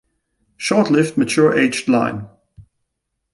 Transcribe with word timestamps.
Short-lived 0.57 1.15
mature-aged 1.15 1.87
line. 1.87 2.27